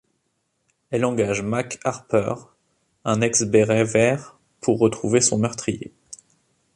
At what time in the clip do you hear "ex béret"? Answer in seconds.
3.21-3.83